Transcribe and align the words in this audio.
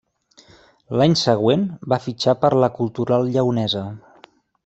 L'any 1.01 1.13
següent 1.23 1.67
va 1.93 1.99
fitxar 2.07 2.35
per 2.45 2.51
la 2.65 2.71
Cultural 2.79 3.31
Lleonesa. 3.35 3.85